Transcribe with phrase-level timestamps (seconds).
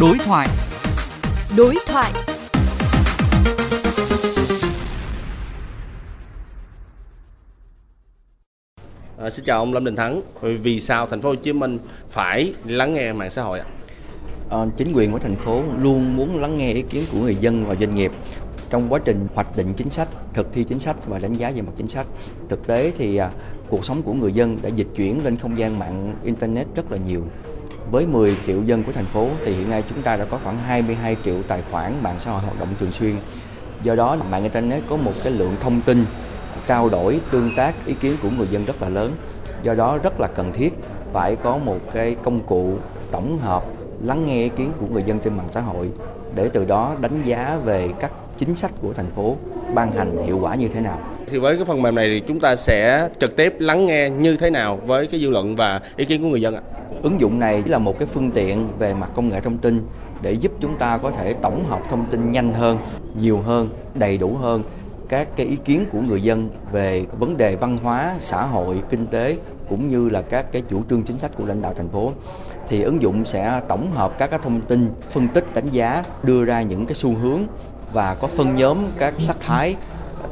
[0.00, 0.48] Đối thoại.
[1.56, 2.12] Đối thoại.
[9.18, 10.22] À, xin chào ông Lâm Đình Thắng.
[10.42, 11.78] Vì sao thành phố Hồ Chí Minh
[12.08, 13.66] phải lắng nghe mạng xã hội ạ?
[14.50, 17.66] À, chính quyền của thành phố luôn muốn lắng nghe ý kiến của người dân
[17.66, 18.12] và doanh nghiệp
[18.70, 21.62] trong quá trình hoạch định chính sách, thực thi chính sách và đánh giá về
[21.62, 22.06] mặt chính sách.
[22.48, 23.30] Thực tế thì à,
[23.68, 26.98] cuộc sống của người dân đã dịch chuyển lên không gian mạng internet rất là
[27.08, 27.24] nhiều.
[27.90, 30.58] Với 10 triệu dân của thành phố thì hiện nay chúng ta đã có khoảng
[30.58, 33.16] 22 triệu tài khoản mạng xã hội hoạt động thường xuyên.
[33.82, 36.04] Do đó mạng internet có một cái lượng thông tin
[36.66, 39.12] trao đổi, tương tác, ý kiến của người dân rất là lớn.
[39.62, 40.74] Do đó rất là cần thiết
[41.12, 42.74] phải có một cái công cụ
[43.10, 43.64] tổng hợp
[44.04, 45.90] lắng nghe ý kiến của người dân trên mạng xã hội
[46.34, 49.36] để từ đó đánh giá về các chính sách của thành phố
[49.74, 50.98] ban hành hiệu quả như thế nào.
[51.30, 54.36] Thì với cái phần mềm này thì chúng ta sẽ trực tiếp lắng nghe như
[54.36, 56.62] thế nào với cái dư luận và ý kiến của người dân ạ?
[57.02, 59.86] Ứng dụng này là một cái phương tiện về mặt công nghệ thông tin
[60.22, 62.78] để giúp chúng ta có thể tổng hợp thông tin nhanh hơn,
[63.20, 64.62] nhiều hơn, đầy đủ hơn
[65.08, 69.06] các cái ý kiến của người dân về vấn đề văn hóa, xã hội, kinh
[69.06, 69.36] tế
[69.68, 72.12] cũng như là các cái chủ trương chính sách của lãnh đạo thành phố.
[72.68, 76.44] Thì ứng dụng sẽ tổng hợp các cái thông tin, phân tích, đánh giá, đưa
[76.44, 77.40] ra những cái xu hướng
[77.92, 79.76] và có phân nhóm các sắc thái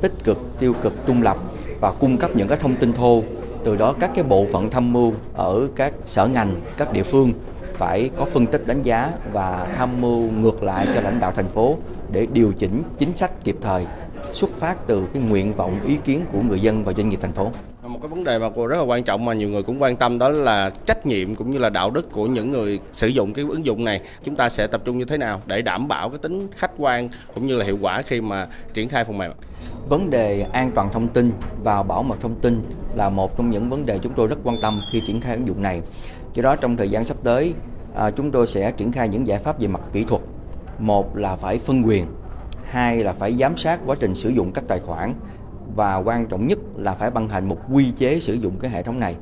[0.00, 1.36] tích cực, tiêu cực, trung lập
[1.80, 3.22] và cung cấp những cái thông tin thô
[3.66, 7.32] từ đó các cái bộ phận tham mưu ở các sở ngành, các địa phương
[7.74, 11.48] phải có phân tích đánh giá và tham mưu ngược lại cho lãnh đạo thành
[11.48, 11.76] phố
[12.12, 13.86] để điều chỉnh chính sách kịp thời
[14.30, 17.32] xuất phát từ cái nguyện vọng ý kiến của người dân và doanh nghiệp thành
[17.32, 17.50] phố.
[17.82, 20.18] Một cái vấn đề mà rất là quan trọng mà nhiều người cũng quan tâm
[20.18, 23.44] đó là trách nhiệm cũng như là đạo đức của những người sử dụng cái
[23.48, 24.00] ứng dụng này.
[24.24, 27.08] Chúng ta sẽ tập trung như thế nào để đảm bảo cái tính khách quan
[27.34, 29.32] cũng như là hiệu quả khi mà triển khai phần mềm?
[29.88, 31.32] Vấn đề an toàn thông tin
[31.64, 32.62] và bảo mật thông tin
[32.96, 35.48] là một trong những vấn đề chúng tôi rất quan tâm khi triển khai ứng
[35.48, 35.82] dụng này.
[36.34, 37.54] Do đó trong thời gian sắp tới
[37.94, 40.22] à, chúng tôi sẽ triển khai những giải pháp về mặt kỹ thuật.
[40.78, 42.06] Một là phải phân quyền
[42.64, 45.14] hai là phải giám sát quá trình sử dụng các tài khoản
[45.76, 48.82] và quan trọng nhất là phải ban hành một quy chế sử dụng cái hệ
[48.82, 49.14] thống này.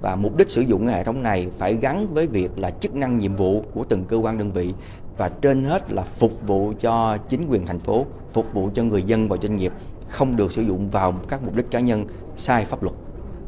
[0.00, 2.94] Và mục đích sử dụng cái hệ thống này phải gắn với việc là chức
[2.94, 4.74] năng nhiệm vụ của từng cơ quan đơn vị
[5.16, 9.02] và trên hết là phục vụ cho chính quyền thành phố, phục vụ cho người
[9.02, 9.72] dân và doanh nghiệp,
[10.08, 12.06] không được sử dụng vào các mục đích cá nhân
[12.36, 12.96] sai pháp luật.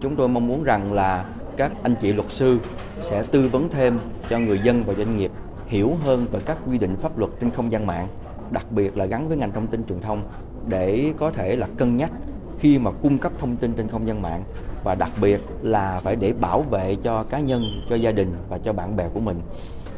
[0.04, 1.24] Chúng tôi mong muốn rằng là
[1.56, 2.58] các anh chị luật sư
[3.00, 3.98] sẽ tư vấn thêm
[4.28, 5.30] cho người dân và doanh nghiệp
[5.66, 8.08] hiểu hơn về các quy định pháp luật trên không gian mạng,
[8.50, 10.22] đặc biệt là gắn với ngành thông tin truyền thông
[10.68, 12.10] để có thể là cân nhắc
[12.58, 14.42] khi mà cung cấp thông tin trên không gian mạng
[14.84, 18.58] và đặc biệt là phải để bảo vệ cho cá nhân, cho gia đình và
[18.58, 19.40] cho bạn bè của mình.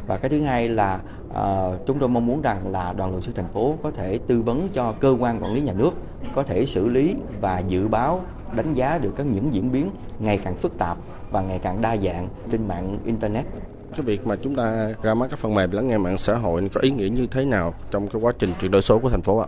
[0.07, 3.33] Và cái thứ hai là uh, chúng tôi mong muốn rằng là đoàn luật sư
[3.35, 5.91] thành phố có thể tư vấn cho cơ quan quản lý nhà nước
[6.35, 8.21] có thể xử lý và dự báo
[8.55, 10.99] đánh giá được các những diễn biến ngày càng phức tạp
[11.31, 13.45] và ngày càng đa dạng trên mạng internet.
[13.93, 16.71] Cái việc mà chúng ta ra mắt các phần mềm lắng nghe mạng xã hội
[16.75, 19.23] có ý nghĩa như thế nào trong cái quá trình chuyển đổi số của thành
[19.23, 19.47] phố ạ?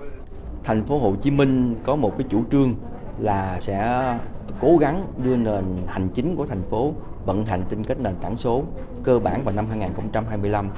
[0.64, 2.74] Thành phố Hồ Chí Minh có một cái chủ trương
[3.18, 4.02] là sẽ
[4.60, 6.92] cố gắng đưa nền hành chính của thành phố
[7.26, 8.64] vận hành trên các nền tảng số
[9.02, 10.70] cơ bản vào năm 2025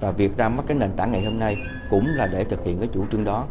[0.00, 1.56] và việc ra mắt cái nền tảng ngày hôm nay
[1.90, 3.46] cũng là để thực hiện cái chủ trương đó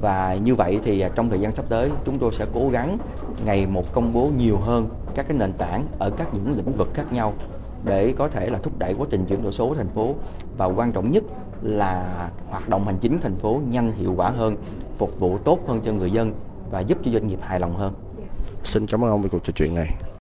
[0.00, 2.98] và như vậy thì à, trong thời gian sắp tới, chúng tôi sẽ cố gắng
[3.44, 6.88] ngày một công bố nhiều hơn các cái nền tảng ở các những lĩnh vực
[6.94, 7.34] khác nhau
[7.84, 10.14] để có thể là thúc đẩy quá trình chuyển đổi số của thành phố.
[10.56, 11.24] Và quan trọng nhất
[11.62, 14.56] là hoạt động hành chính thành phố nhanh, hiệu quả hơn,
[14.96, 16.32] phục vụ tốt hơn cho người dân
[16.70, 17.94] và giúp cho doanh nghiệp hài lòng hơn.
[18.64, 19.94] Xin cảm ơn ông về cuộc trò chuyện này.